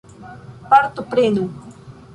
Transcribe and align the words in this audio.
Partoprenu! 0.71 1.43